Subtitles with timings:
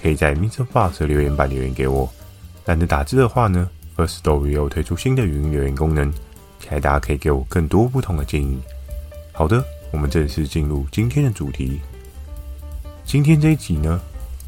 [0.00, 2.08] 可以在 MixerBox 留言板留言给我。
[2.64, 6.10] 懒得打字的话呢，Firstory 又推出新的语音留言功能，
[6.58, 8.58] 期待大家可以给我更多不同的建议。
[9.32, 11.80] 好的，我们正式进入今天的主题。
[13.04, 14.00] 今天这一集呢，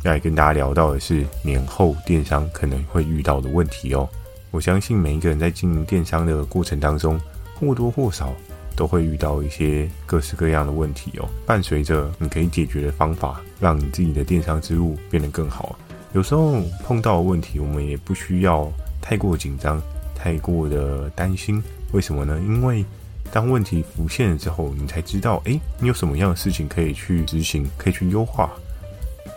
[0.04, 4.08] 要来跟大家聊到的是年后电商可能会遇到的问题哦。
[4.50, 7.20] 我相信每一个人在经营电商的过程当中，
[7.58, 8.32] 或多或少
[8.74, 11.28] 都会遇到一些各式各样的问题哦。
[11.46, 15.78] 伴随着你可以解决的方法，让你自己的电商之路变得更好。
[16.12, 19.80] 有时候碰到的问题，我们也不需要太过紧张、
[20.14, 21.62] 太过的担心。
[21.92, 22.38] 为什么呢？
[22.40, 22.84] 因为
[23.32, 28.50] 当问题浮现了之后，你才知道，诶，你有什么样的事情可以去执行，可以去优化。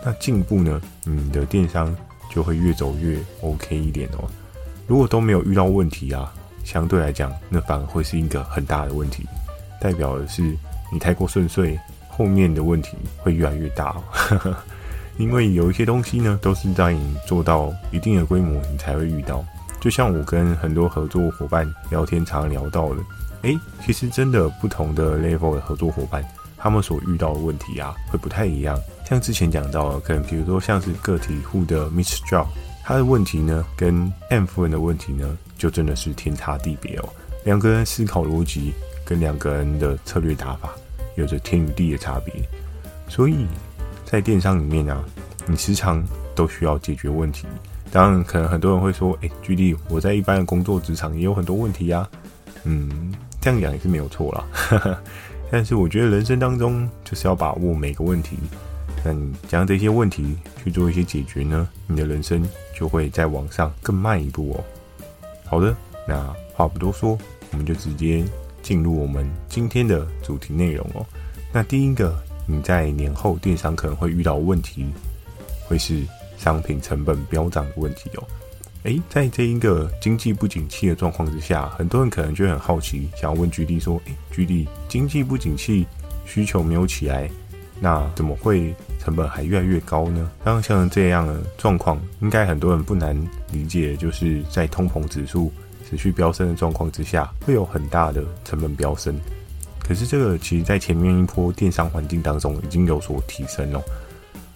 [0.04, 0.80] 那进步呢？
[1.04, 1.94] 你的电商
[2.30, 4.28] 就会越走越 OK 一点哦。
[4.86, 6.32] 如果都没有遇到问题啊，
[6.66, 9.24] 相对来讲，那反而会是一个很大的问题，
[9.80, 10.42] 代表的是
[10.92, 11.78] 你太过顺遂，
[12.08, 14.56] 后面的问题会越来越大哦。
[15.16, 19.42] 因为有一些东西呢，都是在你做到一定的规模，你才会遇到。
[19.80, 22.96] 就像我跟很多合作伙伴聊天常聊到的，
[23.42, 26.22] 诶，其实真的不同的 level 的合作伙伴，
[26.58, 28.78] 他们所遇到的问题啊，会不太一样。
[29.08, 32.18] 像之前讲到的，可能比如说像是个体户的 Mr.
[32.28, 32.46] Job，
[32.86, 37.08] 他的问题呢，跟 M 夫人的问题呢，就真的是天差地别哦。
[37.44, 38.72] 两个人思考逻辑
[39.04, 40.70] 跟两个人的策略打法，
[41.16, 42.32] 有着天与地的差别。
[43.08, 43.44] 所以
[44.04, 45.04] 在电商里面啊，
[45.48, 46.00] 你时常
[46.32, 47.48] 都需要解决问题。
[47.90, 52.08] 当然，可能很多人会说，哎，GD，我在一般的工作职场也有很多问题呀。
[52.62, 55.00] 嗯，这样讲也是没有错啦。
[55.50, 58.36] 但是我觉得人生当中就是要把握每个问题，
[59.04, 64.64] 那你将这些问题去做一些解决呢，你的人生就会再往上更迈一步哦。
[65.44, 65.76] 好的，
[66.08, 67.18] 那话不多说，
[67.52, 68.24] 我们就直接
[68.62, 71.06] 进入我们今天的主题内容哦。
[71.52, 72.16] 那第一个，
[72.46, 74.86] 你在年后电商可能会遇到问题，
[75.68, 76.02] 会是
[76.36, 78.24] 商品成本飙涨的问题哦。
[78.82, 85.86] 诶，在这一个经济不景气的状况之下，很多人可能就很好奇，想要问 GD 说：“诶，GD，经济不景气，
[86.24, 87.28] 需求没有起来，
[87.80, 93.16] 那怎么会成本还越来越高呢？”当，像这样的状况，应该很多人不难
[93.52, 95.52] 理解，就是在通膨指数
[95.88, 99.18] 持续飙升的状况之下，会有很大的成本飙升。
[99.86, 103.80] 可是这个其实，在前面一波电商环境当中，已经有所提升了。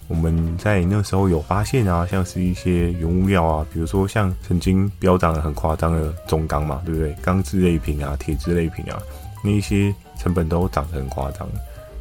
[0.09, 7.15] 我们在那时候有发现啊，像是一些原物料啊，比如说像曾经飙涨的很夸张的中钢嘛，对不对？
[7.23, 9.01] 钢制类品啊，铁制类品啊，
[9.45, 11.49] 那一些成本都涨得很夸张。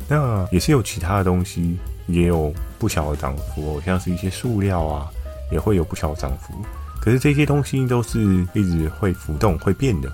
[0.10, 1.78] 那也是有其他的东西，
[2.08, 5.08] 也有不小的涨幅哦，像是一些塑料啊，
[5.52, 6.54] 也会有不小的涨幅。
[7.00, 8.20] 可是这些东西都是
[8.54, 10.12] 一直会浮动、会变的。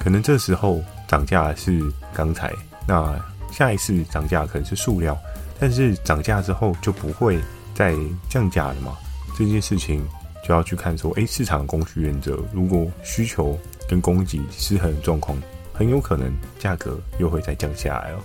[0.00, 1.80] 可能这时候涨价是
[2.12, 2.52] 钢材，
[2.86, 3.14] 那
[3.52, 5.16] 下一次涨价可能是塑料。
[5.60, 7.38] 但是涨价之后就不会
[7.74, 7.94] 再
[8.28, 8.96] 降价了嘛？
[9.36, 10.04] 这件事情
[10.42, 15.36] 就要去看说，诶，市场供需原则，如果需求跟供给失衡状况，
[15.74, 18.18] 很有可能价格又会再降下来哦。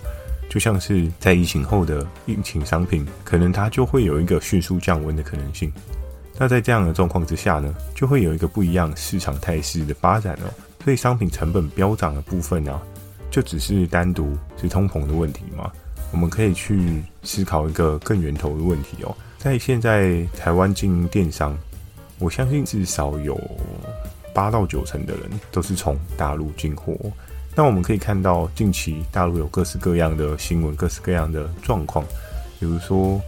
[0.48, 5.72] 就像是在疫情后的疫情商品，可能它就会有一个迅速降温的可能性。
[6.38, 10.50] 那在这样的状况之下呢，就会有一个不一样市场态势的发展哦。
[10.84, 12.80] 所以商品成本飙涨的部分啊，
[13.30, 15.72] 就只是单独是通膨的问题吗？
[16.12, 19.16] 我们可以去思考一个更源头的问题哦。
[19.38, 21.56] 在现在台湾经营电商，
[22.18, 23.40] 我相信至少有
[24.32, 26.94] 八到九成的人都是从大陆进货。
[27.56, 32.04] 那我们可以看到，近期大陆有各式各样的新闻，各式各样的状况。
[32.58, 33.20] 比如说，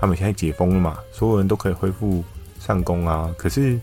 [0.00, 2.22] 他们现在解封了嘛，所有人都可以恢复
[2.60, 3.34] 上工啊。
[3.36, 3.78] 可是，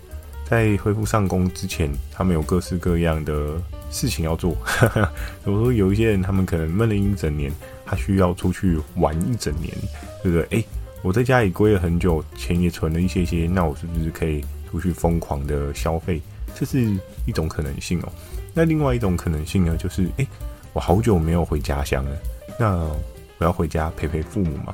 [0.49, 4.55] 在恢复上工之前，他们有各式各样的事情要做。
[5.43, 7.51] 比如说，有一些人他们可能闷了一整年。
[7.91, 9.75] 他需要出去玩一整年，
[10.21, 10.59] 对不对？
[10.59, 10.65] 诶，
[11.01, 16.21] 我在家里龟了很久，钱也存了一些些，那我是不是可以出去疯狂的消费？
[16.53, 16.79] 这是
[17.25, 18.11] 一种可能性哦。
[18.53, 20.27] 那另外一种可能性呢，就是诶，
[20.73, 22.17] 我好久没有回家乡了，
[22.57, 22.75] 那
[23.37, 24.73] 我要回家陪陪父母嘛。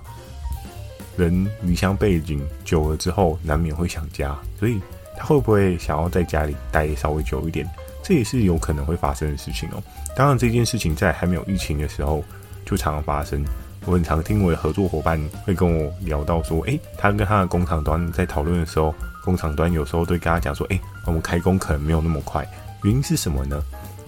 [1.18, 4.82] 人离乡背井久了之后，难免会想家，所以
[5.18, 7.70] 他会不会想要在家里待稍微久一点？
[8.04, 9.84] 这也是有可能会发生的事情哦。
[10.16, 12.24] 当然，这件事情在还没有疫情的时候。
[12.68, 13.46] 就常常发生，
[13.86, 18.92] 我很常听我的合作伙伴会跟我聊到说，诶，他跟他的工厂端在讨论的时候，
[19.24, 22.44] 工厂端有时候对跟他讲说，诶，我们开工可能没有那么快，
[22.86, 23.60] 原因是什么呢？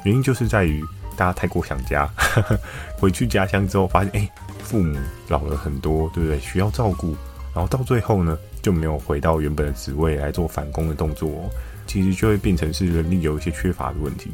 [0.04, 0.84] 原因就是在于
[1.16, 2.08] 大家太过想家，
[3.00, 4.96] 回去家乡之后发现，诶，父母
[5.30, 6.40] 老了很多，对不对？
[6.40, 7.16] 需要照顾，
[7.56, 11.50] 然后到最后呢，就没有回到原本的职位来做返工的动作，
[11.88, 14.30] 其实就会变成是人力有一些缺乏的问题。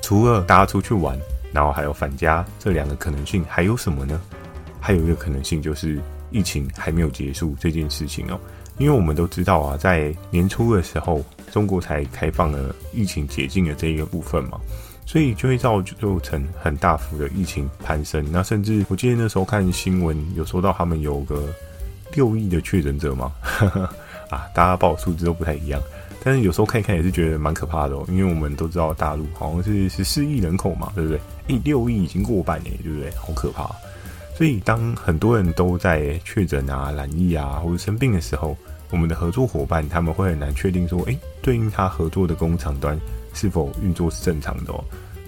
[0.00, 1.18] 除了大家出去玩，
[1.52, 4.18] 然后还有返家这两个可能性，还有什么呢？
[4.80, 6.00] 还有一个可能性就是
[6.30, 8.40] 疫情还没有结束这件事情哦，
[8.78, 11.22] 因为我们都知道啊，在年初的时候，
[11.52, 14.58] 中国才开放了疫情解禁的这一个部分嘛，
[15.06, 18.26] 所以就会造就成很大幅的疫情攀升。
[18.32, 21.52] 那甚至我记得那时候看新闻有说到他们有个
[22.14, 23.32] 六亿的确诊者嘛，
[24.30, 25.80] 啊，大家报数字都不太一样，
[26.24, 31.20] 但是有时候看一看也是觉得蛮可怕的哦，因为我们都知道大陆好像是十四亿人口嘛，对不对？
[31.48, 33.10] 诶，六亿已经过半年，对不对？
[33.12, 33.70] 好可怕。
[34.34, 38.56] 所以，当很多人都在确诊啊、染疫啊，或者生病的时候，
[38.90, 42.98] 我们的合作伙伴他们会很难确定说，诶，对应他合作的工厂端
[43.34, 44.82] 是否运作是正常的哦。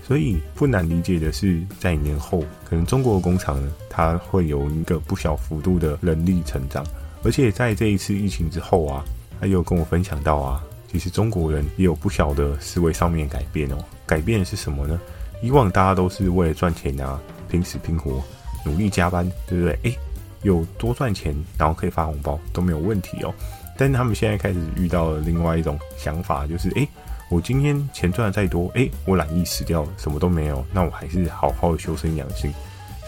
[0.06, 6.85] 所以，不难理解的是，在年后，可能中国的工厂，它会有一个不小幅度的人力成长。
[7.23, 9.05] 而且，在这一次疫情之后啊，
[9.41, 13.79] 他又跟我分享到啊，其实中国人也有不小的思维上面改变哦。
[14.06, 15.01] 改变的是什么呢？
[15.43, 17.19] 以往大家都是为了赚钱啊，
[17.51, 18.23] 拼死拼活。
[18.64, 19.78] 努力加班，对不对？
[19.82, 19.99] 诶，
[20.43, 23.32] 有多赚钱，然后可以发红包都没有问题哦。
[23.76, 26.88] 但是他们现在开始遇到了另外一种想法，就是诶，
[27.28, 32.52] 我今天钱赚的再多，诶，我懒意死掉了，什么都没有，那我还是好好的修身养性，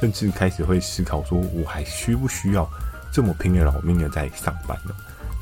[0.01, 2.69] 甚至开始会思考说，我还需不需要
[3.13, 4.95] 这么拼了老命的在上班呢？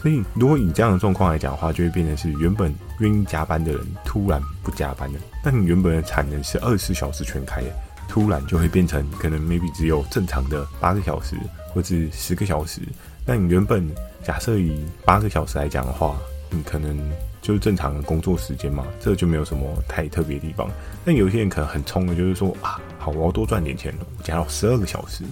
[0.03, 7.69] 所以，如果以这样的状况来讲的话，就会变成是原本愿意加班的人突然不加班了，那你原本的产能是二十四小时全开的。
[8.09, 11.37] 突然就会变成可能 maybe 只有正常的八个小时，
[11.73, 12.81] 或者十个小时。
[13.27, 13.89] 那你原本
[14.23, 16.17] 假设以八个小时来讲的话，
[16.51, 16.97] 你可能
[17.41, 20.71] 就是正常的工作时间嘛，这就没有什么太特别的地方。
[21.05, 25.25] 但有些人可能很冲的，就是说啊，好，我要多赚点钱，我加到十二个小时。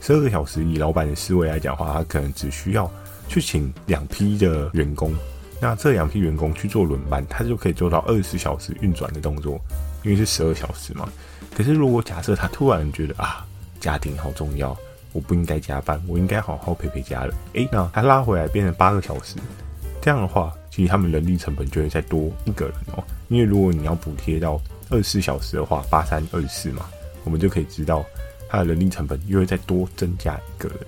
[0.00, 2.90] 十二个小时以老板的思维来讲的话，他可能只需要
[3.28, 5.12] 去请两批的员工，
[5.60, 9.60] 那这两批员工去做轮班，他就可以做到二十小时运转的动作，
[10.02, 11.08] 因为是十二小时嘛。
[11.54, 13.44] 可是，如果假设他突然觉得啊，
[13.80, 14.76] 家庭好重要，
[15.12, 17.34] 我不应该加班，我应该好好陪陪家人。
[17.54, 19.36] 诶，那他拉回来变成八个小时，
[20.00, 23.02] 这样的话，其实他们人力成本就会再多一个人哦。
[23.28, 26.88] 因为如果你要补贴到二十四小时的话，八三二十四嘛，
[27.24, 28.04] 我们就可以知道
[28.48, 30.78] 他的人力成本又会再多增加一个人。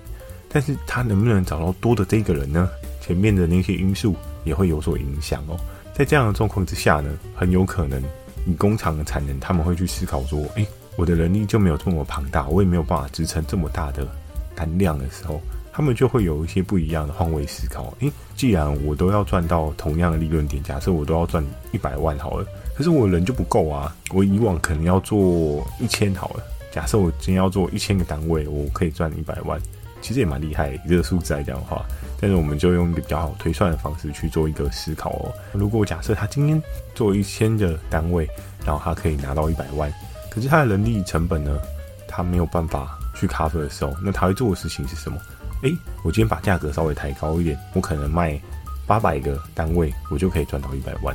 [0.49, 2.69] 但是他能不能找到多的这个人呢？
[3.01, 5.59] 前面的那些因素也会有所影响哦。
[5.93, 8.01] 在这样的状况之下呢，很有可能。
[8.45, 14.07] 以工厂的产能，他们会去思考说：“诶，我的人力就没有这么庞大，我也没有办法支撑这么大的
[14.55, 15.41] 单量的时候，
[15.71, 17.93] 他们就会有一些不一样的换位思考。
[17.99, 22.45] 诶，既然我都要赚到同样的利润点，假设我都要赚一百万好了，
[22.75, 23.95] 可是我人就不够啊。
[24.11, 29.59] 我以往可能要做一千好了，假设我今天要做一千个单位，我可以赚一百万，
[30.03, 30.69] 其实也蛮厉害。
[30.69, 31.83] 以这个数字来讲的话。”
[32.21, 35.33] 但是我们就用一个比较好推算的方式去做一个思考哦。
[35.51, 36.61] 如果假设他今天
[36.95, 38.25] 做一千的单位，
[38.65, 39.91] 然后他可以拿到一百万，
[40.31, 41.59] 可是他的人力成本呢，
[42.07, 45.19] 他没有办法去 cover 的时候，那他会做的事情是什么？
[45.63, 48.39] 诶，我今天把价格稍微抬高一点，我可能卖
[48.87, 51.13] 八百个单位，我就可以赚到一百万；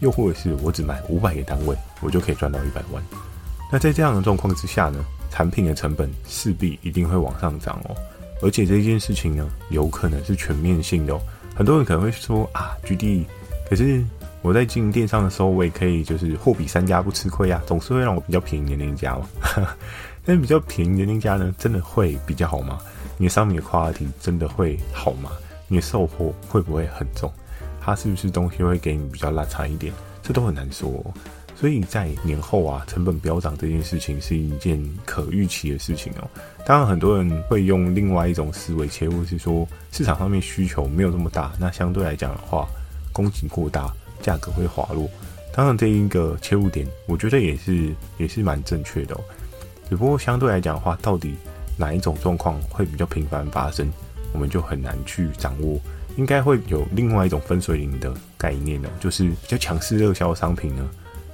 [0.00, 3.02] 又或者是我只卖五百个单位，我就可以赚到一百万。
[3.72, 7.96] 那在这样的状况之下呢，产品的成本势必一定会往上涨哦。
[8.42, 11.20] 而且这件事情呢，有可能是全面性的哦。
[11.54, 13.24] 很多人可能会说啊，GD，
[13.68, 14.02] 可是
[14.42, 19.28] 我在经营电商的时候，我也可以就是货比三家不吃亏啊，总是会让我比较便宜的那一家嘛。
[20.24, 22.78] 但比较便宜的那家呢，真的会比较好吗？
[23.18, 25.30] 你的商品的 quality 真的会好吗？
[25.68, 27.30] 你的售后会不会很重？
[27.80, 29.92] 它是不是东西会给你比较拉差一点？
[30.22, 31.02] 这都很难说。
[31.60, 36.26] 所以在年后啊，成本飙涨这件事情是一件可预期的事情哦。
[36.64, 42.66] 当然，很多人会用另外一种思维切入，是说市场上面需求没有这么大，那相对来讲的话，
[43.12, 45.06] 供给过大，价格会滑落。
[45.52, 49.20] 当然，这一个切入点，我觉得也是也是蛮正确的哦。
[49.90, 51.34] 只不过相对来讲的话，到底
[51.76, 53.86] 哪一种状况会比较频繁发生，
[54.32, 55.78] 我们就很难去掌握。
[56.16, 60.88] 应该会有另外一种分水岭的概念哦，就是比较强势热销的商品呢。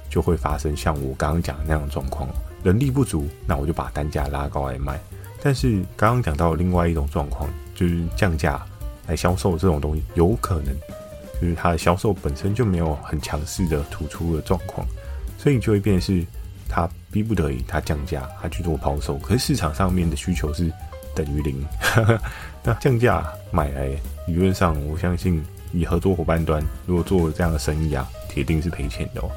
[0.09, 2.27] 就会发生像我刚刚讲的那样的状况，
[2.63, 4.99] 人力不足，那我就把单价拉高来卖。
[5.41, 8.59] 但是刚刚讲到另外一种状况，就是降价
[9.07, 10.75] 来销售这种东西，有可能
[11.39, 14.85] 就是它的销售本身就没有很强势的突出的状况，
[15.37, 16.25] 所以就会变成是
[16.67, 19.17] 它逼不得已，它降价，它去做抛售。
[19.19, 20.71] 可是市场上面的需求是
[21.15, 21.63] 等于零。
[22.63, 23.89] 那降价买来，
[24.25, 29.29] 理论上我相信以合作伙伴端如果做这样的生意啊，铁定是赔钱的哦。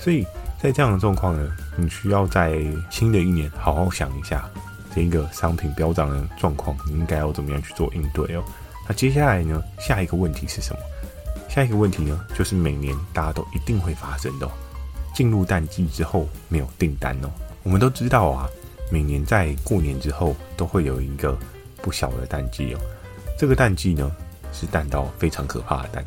[0.00, 0.26] 所以
[0.60, 2.58] 在这样的状况呢，你需要在
[2.90, 4.48] 新的一年好好想一下，
[4.94, 8.42] 这一个商品飙涨的状况，你应该要怎么样去做应对哦。
[8.88, 10.80] 那接下来呢，下一个问题是什么？
[11.48, 14.48] 下一个问题呢，就是每年大家都一定会发生的，
[15.14, 17.30] 进入淡季之后没有订单哦。
[17.62, 18.48] 我们都知道啊，
[18.90, 21.36] 每年在过年之后都会有一个
[21.82, 22.80] 不小的淡季哦。
[23.38, 24.10] 这个淡季呢，
[24.52, 26.04] 是淡到非常可怕的淡。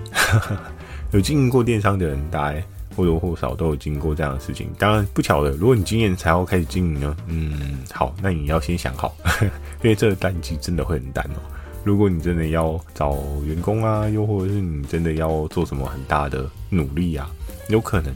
[1.12, 2.60] 有经营过电商的人，大家
[2.96, 4.70] 或多或少都有经过这样的事情。
[4.78, 9.16] 当然不巧的，如果你今年才要开始经营呢，嗯，好，那你要先想好，
[9.82, 11.40] 因为这个淡季真的会很淡哦。
[11.84, 17.30] 如果你真的要找员工啊，又或者是你真的要做什么很大的努力啊，
[17.68, 18.16] 有可能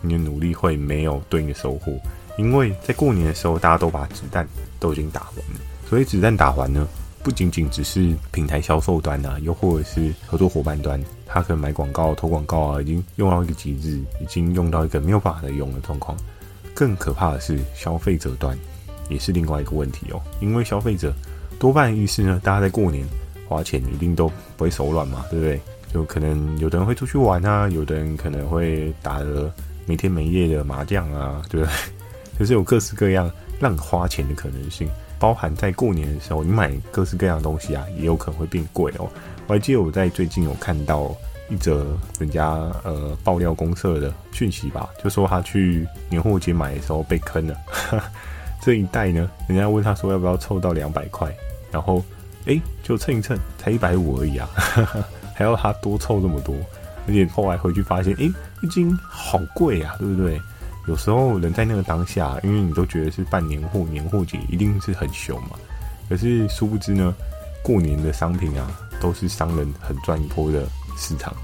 [0.00, 1.92] 你的努力会没有对应的收获。
[2.36, 4.48] 因为在过年的时候，大家都把子弹
[4.80, 5.60] 都已经打完了。
[5.88, 6.88] 所以子弹打完呢，
[7.24, 16.14] 不仅仅只是平台销售端啊，又或者是合作伙伴端，他可能买广告、投广告啊，已经用到一个极致，已经用到一个没有办法再用的状况。
[16.74, 18.56] 更可怕的是，消费者端
[19.08, 20.20] 也是另外一个问题哦。
[20.40, 21.14] 因为消费者
[21.58, 23.06] 多半意思呢，大家在过年
[23.48, 24.28] 花钱一定都
[24.58, 25.60] 不会手软嘛，对不对？
[25.94, 29.50] 就可能有的人会出去玩啊，有的人可能会打了
[29.86, 31.74] 没天没夜的麻将啊，对不对？
[32.38, 34.86] 就是有各式各样让你花钱的可能性，
[35.24, 39.08] 包含在过年的时候，你买各式各样的东西啊，也有可能会变贵哦。
[39.46, 41.16] 我还记得我在最近有看到
[41.48, 42.46] 一则人家
[42.82, 47.56] 呃爆料公社的讯息吧，就说他去年货节买的时候被坑了。
[48.60, 51.34] 这一袋呢，人家问他说要不要凑到两百块，
[51.70, 52.04] 然后
[52.44, 54.46] 哎就称一称，才一百五而已啊，
[55.34, 56.54] 还要他多凑这么多，
[57.08, 60.38] 而且后来回去发现，哎一斤好贵啊，对不对？
[60.86, 65.50] 有时候人在那个当下，因为你都觉得是办年货、年货节一定是很凶嘛。
[66.08, 67.14] 可是殊不知呢，
[67.62, 70.66] 过年的商品啊，都是商人很赚一波的
[70.98, 71.34] 市场，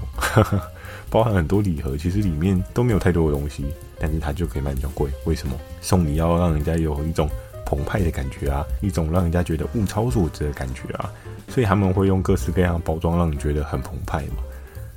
[1.09, 3.65] 包含很多礼盒，其实里面都没有太多的东西，
[3.99, 5.09] 但是它就可以卖比较贵。
[5.25, 5.55] 为什么？
[5.81, 7.27] 送礼要让人家有一种
[7.65, 11.09] 澎湃的感觉啊，一种让人家觉得物超所值的感觉啊，
[11.47, 14.43] 所以他们会用各式各样的包装，让你觉得很澎湃嘛。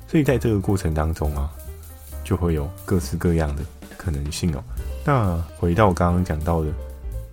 [0.07, 1.49] 所以在这个过程当中啊，
[2.23, 3.63] 就会有各式各样的。
[4.05, 4.63] 可能性哦。
[5.03, 6.69] 那回到刚刚讲到的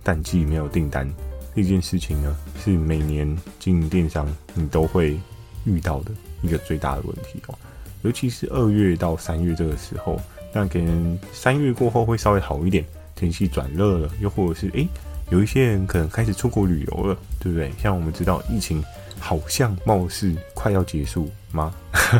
[0.01, 1.07] 淡季没有订单
[1.55, 5.19] 这件事情呢，是每年经营电商你都会
[5.65, 6.11] 遇到的
[6.41, 7.55] 一个最大的问题哦。
[8.01, 10.19] 尤其是二月到三月这个时候，
[10.51, 12.83] 那可能三月过后会稍微好一点，
[13.15, 14.87] 天气转热了，又或者是诶，
[15.29, 17.71] 有一些人可能开始出国旅游了，对不对？
[17.81, 18.83] 像我们知道疫情
[19.25, 21.73] 好像貌似快要结束吗？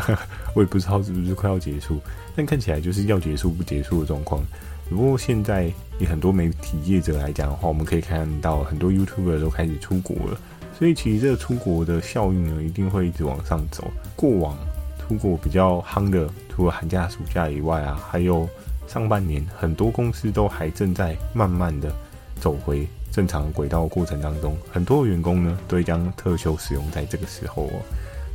[0.56, 2.00] 我也不知道是不是快要结束。
[2.34, 4.42] 但看起来就是要结束不结束的状况。
[4.88, 10.40] 不过现在以很多媒体业者来讲的话，我们可以看到很多 YouTuber 都开始出国了，
[10.78, 13.84] 所以其实这个出国的效应呢，一定会一直往上走。
[14.16, 14.56] 过往
[14.98, 18.48] 出国比较夯的，除了寒假、暑假以外啊，还有
[18.88, 21.92] 上半年很多公司都还正在慢慢的
[22.40, 27.80] 走回正常轨道过程当中，很多员工呢都会将特休使用在这个时候哦，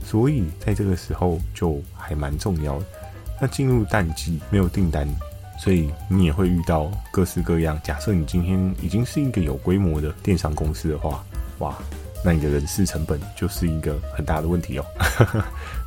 [0.05, 2.85] 所以在这个时候就还蛮重要的。
[3.41, 5.05] 那进入淡季没有订单，
[5.59, 7.77] 所以你也会遇到各式各样。
[7.83, 11.21] 假设你今天已经是一个有规模的电商公司的话，
[11.57, 11.75] 哇，
[12.23, 14.85] 那你的人事成本就是一个很大的问题哦，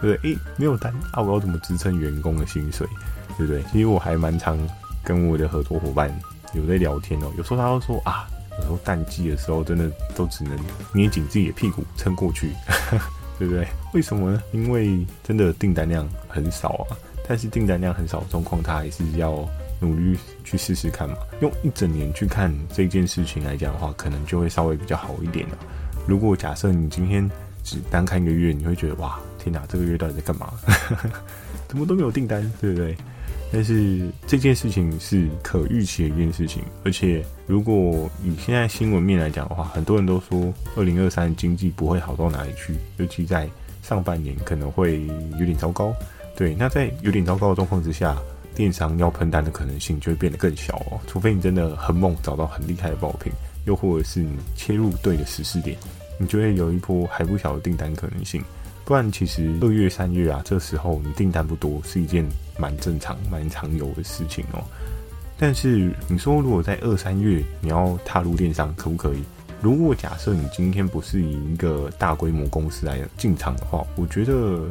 [0.03, 0.33] 对不对？
[0.35, 2.87] 诶，没有单，啊，我要怎么支撑员工的薪水，
[3.39, 3.63] 对不对？
[3.73, 4.59] 其实我还蛮常
[5.03, 6.15] 跟我的合作伙伴
[6.53, 8.29] 有在聊天哦，有时候他都说啊，
[8.59, 10.59] 有时候淡季的时候真的都只能
[10.93, 12.51] 捏紧自己的屁股撑过去，
[13.39, 13.67] 对不对？
[13.95, 14.43] 为什么呢？
[14.53, 16.97] 因为真的订单量很少啊。
[17.29, 21.17] 但是订单量很少的状况，他还是要努力去试试看嘛。
[21.41, 25.57] 用一整年去看这件事情来讲的话，可能就会稍微比较好一点了。
[26.05, 27.31] 如果假设你今天
[27.63, 30.53] 只单看一个月，你会觉得哇，天哪，这个月到底在干嘛？
[31.69, 32.97] 怎么都没有订单，对不对？
[33.53, 43.49] 但是这件事情是可预期的一件事情，而且如果以现在新闻面来讲的话，很多人都说二零二三经济不会好到哪里去，尤其在
[43.83, 45.07] 上半年可能会
[45.39, 45.95] 有点糟糕。
[46.35, 48.17] 对，那在有点糟糕的状况之下，
[48.55, 50.99] 电商要喷单的可能性就会变得更小哦。
[51.07, 53.31] 除非你真的很猛，找到很厉害的爆品，
[53.67, 55.77] 又或者是你切入对的时事点，
[56.19, 58.43] 你就会有一波还不小的订单可能性。
[58.85, 62.27] 不然，其实二月、三月啊，这时候你订单不多是一件
[62.63, 64.63] 蛮正常、蛮常有的事情哦。
[65.37, 69.23] 但是你说，如果在二三月你要踏入电商，可不可以？
[69.61, 74.65] 如果假设你今天不是以一个大规模公司来进场的话，我觉得。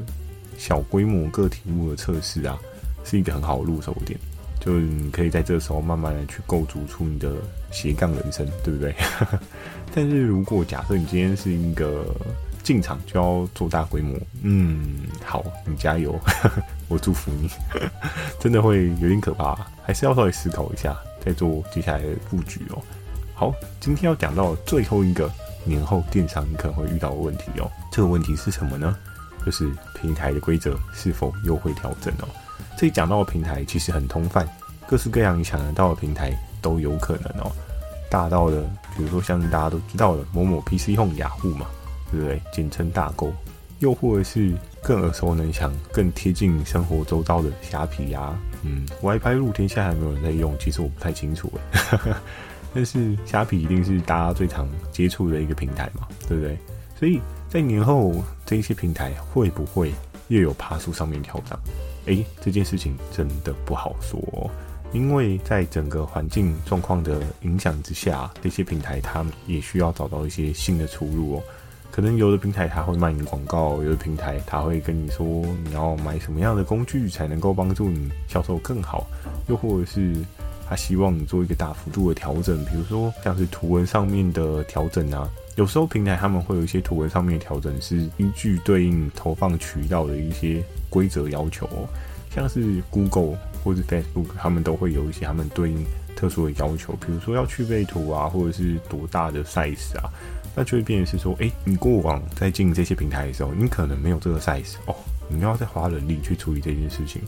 [0.58, 2.56] 小规模个体户的测试啊，
[3.04, 4.20] 是一个很好的入手点。
[4.60, 7.34] 就是你可以在这时候慢慢的去构筑出你的
[7.72, 8.94] 斜杠人生，对不对？
[9.96, 12.06] 但是如果假设你今天是一个
[12.62, 16.14] 进场就要做大规模，嗯，好，你加油，
[16.92, 17.50] 我祝福你，
[18.38, 20.94] 真的会有点可怕，还是要稍微思考一下，
[21.26, 22.82] 再做接下来的布局哦。
[23.34, 25.32] 好，今天要讲到最后一个
[25.64, 28.96] 年后电商你可能会遇到的问题哦，这个问题是什么呢？
[29.46, 32.28] 就是平台的规则是否又会调整哦？
[32.78, 34.48] 这里讲到的平台其实很通泛，
[34.86, 36.32] 各式各样你想得到的平台
[36.62, 37.52] 都有可能哦。
[38.10, 38.62] 大到的，
[38.98, 41.66] 比如说像大家都知道的某某 PC Home 雅虎嘛，
[42.12, 42.42] 对不对？
[42.52, 43.34] 简称大购，
[43.82, 52.14] 又或者是更耳熟能详、更贴近生活周遭的虾皮啊，嗯，WiFi 露天下还没有人在用，其实我不太清楚诶。
[52.74, 56.58] 但是虾皮一定是大家最常接触的一个平台嘛，对不对？
[56.98, 57.20] 所以
[57.50, 58.14] 在年后
[58.46, 59.92] 这些平台会不会
[60.28, 61.60] 又有爬树上面跳涨？
[62.06, 64.50] 诶，这件事情真的不好说哦，
[64.94, 71.44] 因为在整个环境状况的影响之下，这些平台他们也需要找到一些新的出路哦。
[71.92, 75.26] 可能有的平台他会卖你广告，有的平台他会跟你说
[75.66, 79.06] 你要买什么样的工具才能够帮助你销售更好，
[79.48, 80.16] 又或者是
[80.70, 85.30] 他希望你做一个大幅度的调整，比如说像是图文上面的调整啊。
[85.58, 91.84] 有时候平台他们会有一些图文上面的调整，是依据对应投放渠道的一些规则要求哦，
[92.34, 100.10] 像是 Google 或者 Facebook，他们都会有一些他们对应特殊的要求，比如说要去背图啊，或者是多大的 size 啊，
[100.56, 104.96] 那就会变成是说，诶，你过往在进这些平台的时候，你可能没有这个 size 哦，
[105.28, 107.22] 你要再花人力去处理这件事情。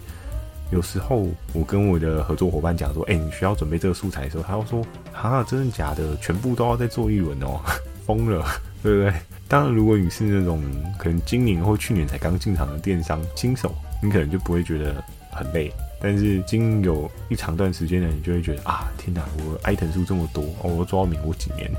[0.72, 6.16] 有时候我跟我的合作伙伴讲说，诶，你需要准备这个素材的时候，他要说，啊，真的假的？
[6.18, 7.60] 全部都要再做一轮哦。
[8.06, 8.46] 疯了，
[8.82, 9.14] 对不对？
[9.48, 10.62] 当然，如果你是那种
[11.00, 15.02] 可能今年或去年才刚进场的电商新手，你可能就不会觉得
[15.32, 15.72] 很累。
[16.02, 21.72] 但是经有一长段时间呢，你就会觉得啊，天哪，我 item 数这么多，哦，我都要名我几年。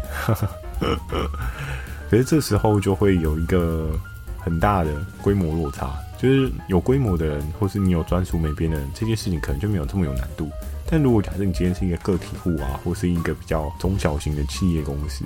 [2.11, 3.91] 可 是这时候就会有一个
[4.39, 4.91] 很大的
[5.23, 10.51] 规模落差，就是有规模的人，或是你有专属美编的人，这件事情可能就没有这么有难度。
[10.87, 15.25] 但如果假设你今天是一个个体户啊，或是一个比较中小型的企业公司，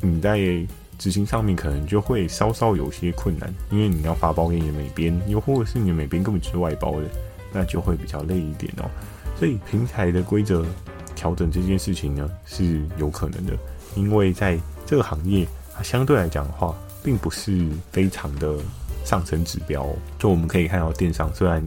[0.00, 0.38] 你在
[0.98, 7.06] 执行上面可能就会稍稍有些困难，因为你要发包给你的美编，又或者是你的美编根本就是外包的，
[7.52, 8.90] 那就会比较累一点哦。
[9.38, 10.66] 所以平台的规则
[11.14, 13.56] 调整这件事情呢，是有可能的，
[13.94, 18.56] 因为在这个行业，它相对来讲的话，并不是非常的
[19.04, 19.86] 上升指标。
[20.18, 21.62] 就我们可以看到，电商虽然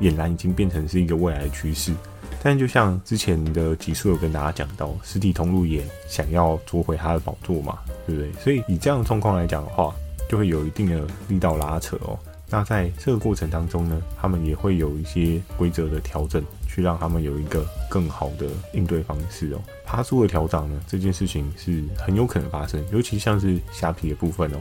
[0.00, 1.92] 俨然已经变成是一个未来的趋势。
[2.40, 8.32] 但就像之前的集数有跟大家讲到，实体通路也想要夺回它的宝座嘛，对不对？
[8.34, 9.92] 所以以这样的状况来讲的话，
[10.28, 12.16] 就会有一定的力道拉扯哦。
[12.48, 16.40] 那在这个过程当中呢，他们也会有一些规则的调整，
[16.78, 19.60] 去让他们有一个更好的应对方式哦。
[19.84, 24.58] 爬树的调整呢，这件事情是很有可能发生，尤其像是虾皮的部分哦。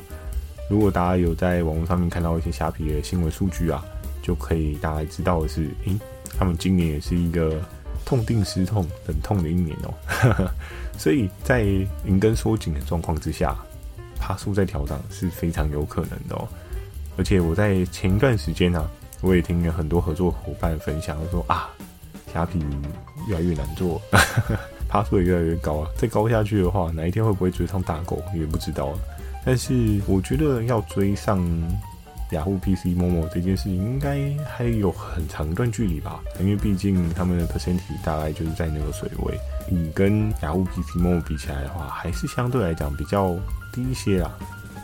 [0.67, 3.86] 如果大家有在网络上面看到一些虾皮的新闻数据啊，
[4.23, 5.95] 就可以大概知道的是，诶。
[6.39, 7.60] 他们今年也是一个
[8.06, 9.93] 痛定思痛、忍痛的一年哦，
[10.97, 11.63] 所以在
[12.06, 13.56] 银根缩紧的状况之下，
[14.19, 16.47] 爬树在调涨是非常有可能的哦。
[17.17, 21.69] 而且我在前一段时间呢、啊，我也听了很多合作伙伴分享，说啊，
[22.38, 22.63] 虾皮
[23.28, 24.00] 越来越难做，
[24.88, 28.93] 趴数也越来越高啊，再高下去的话，哪一天会不会追上大狗也不知道。
[29.43, 31.43] 但是我觉得要追上。
[32.32, 39.39] 雅虎 PC Momo 这件事情应该还有很长一段距离吧，因为毕竟他们的 percent 体大概就是在那个水位，
[39.71, 43.34] 你跟雅虎 PC Momo 比起来的话，还是相对来讲比较
[43.71, 44.30] 低一些啦。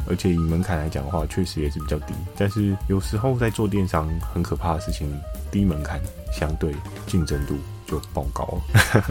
[0.08, 2.14] 而且以门槛来讲的话，确实也是比较低。
[2.38, 5.10] 但是有时候在做电商很可怕的事情，
[5.52, 6.74] 低门槛相对
[7.08, 8.60] 竞争度就爆高。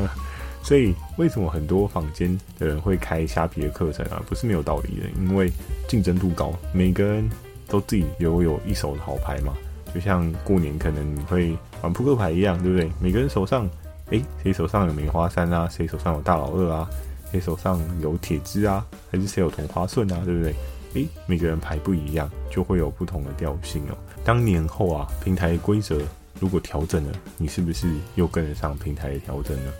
[0.62, 4.22] 所以为什么很多坊间的人会开虾皮的课程啊？
[4.28, 5.50] 不是没有道理的，因为
[5.88, 7.30] 竞争度高，每个人。
[7.68, 9.54] 都自己有有一手的好牌嘛，
[9.94, 12.90] 就像过年可能你会玩扑克牌一样，对不对？
[13.00, 13.66] 每个人手上，
[14.10, 15.66] 诶，谁手上有梅花三啊？
[15.70, 16.90] 谁手上有大老二啊？
[17.30, 18.84] 谁手上有铁支啊？
[19.10, 20.20] 还是谁有同花顺啊？
[20.22, 20.54] 对不对？
[20.94, 23.96] 诶，每个人牌不一样，就会有不同的调性哦。
[24.24, 26.00] 当年后啊，平台规则
[26.38, 29.72] 如果调整了，你是不是又跟得上平台的调整呢？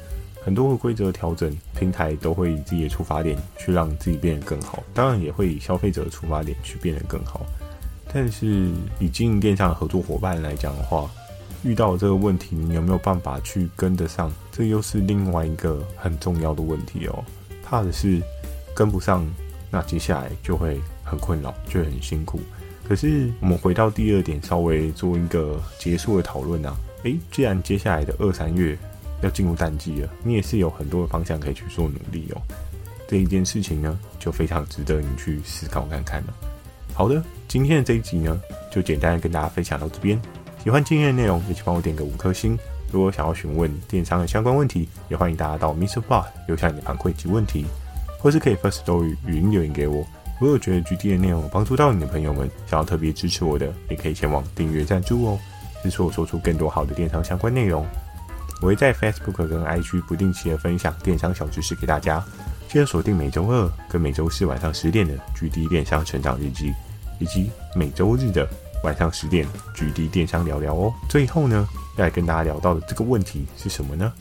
[0.45, 7.47] 很多的规则调整，平台都会以自己的出发点去让自己变得更好，当然也会以消费者的出发点去变得更好。
[8.13, 11.09] 但是以经营电商的合作伙伴来讲的话，
[11.63, 14.33] 遇到这个问题，你有没有办法去跟得上？
[14.51, 17.25] 这又是另外一个很重要的问题哦。
[17.63, 18.21] 怕的是
[18.75, 19.25] 跟不上，
[19.71, 20.81] 那接下来就会
[21.13, 22.41] 很困扰，就很辛苦。
[22.89, 26.75] 可是我们回到第二点，稍微做一个结束的讨论啊。
[27.03, 28.77] 诶，既然接下来的二三月
[29.23, 32.41] 要进入淡季了，你也是有很多的方向可以去做努力哦。
[33.07, 36.35] 这一件事情呢，就非常值得你去思考看看了。
[36.95, 40.19] 好的，今天的这一集呢，就简单的跟大家分享到这边。
[40.65, 42.59] 喜欢今天的内容，也请帮我点个五颗星。
[42.91, 47.67] 如果想要询问电商的相关问题，也欢迎大家到 MixerBox 留下你的反馈及问题，
[48.19, 50.07] 或是可以 Firstory 语音留言给我。
[50.43, 55.39] 如果觉得 GD 的内容帮助到你的朋友们，想要特别支持我的，也可以前往订阅赞助哦，
[55.85, 57.87] 支持我说出更多好的电商相关内容。
[58.61, 62.21] 我会在 Facebook 跟 IG 不定期的分享电商小知识给大家，
[62.69, 66.73] 记得锁定每周二跟每周四晚上十点的 GD 电商成长日记，
[67.21, 68.45] 以及每周日的
[68.83, 70.93] 晚上十点 GD 电商聊聊哦。
[71.09, 74.13] 最后呢，要来跟大家聊到的这个问题是什么呢？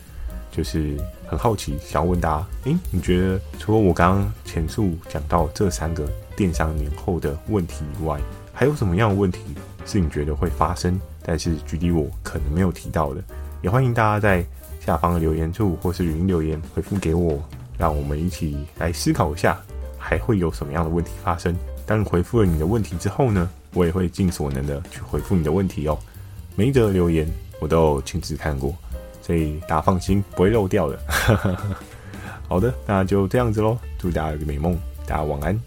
[0.51, 0.95] 就是
[1.31, 8.19] 很好奇，想要问大家，诶，你觉得除了我刚刚前述讲到这三个电商年后的问题以外，
[8.53, 9.39] 还有什么样的问题
[9.85, 13.23] 是你觉得会发生，但是 GD 我可能没有提到的？
[13.61, 14.45] 也欢迎大家在
[14.85, 17.41] 下方的留言处或是语音留言回复给我，
[17.77, 19.57] 让我们一起来思考一下，
[19.97, 21.55] 还会有什么样的问题发生。
[21.85, 25.97] 当你回复了你的问题之后呢，我也会尽所能的去回复你的问题哦。
[26.57, 27.25] 每一则留言
[27.61, 28.75] 我都亲自看过，
[29.31, 30.99] 所以大家放心，不会漏掉的。
[32.49, 35.57] 好的，那就这样子喽，祝大家有个美梦，大家晚安。